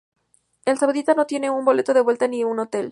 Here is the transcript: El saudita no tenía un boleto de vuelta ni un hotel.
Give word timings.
El 0.65 0.79
saudita 0.79 1.13
no 1.13 1.27
tenía 1.27 1.51
un 1.51 1.63
boleto 1.63 1.93
de 1.93 2.01
vuelta 2.01 2.27
ni 2.27 2.43
un 2.43 2.57
hotel. 2.57 2.79